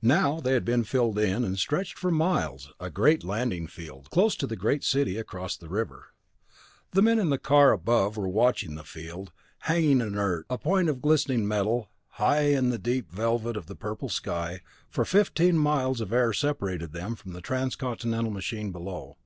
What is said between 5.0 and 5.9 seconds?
across the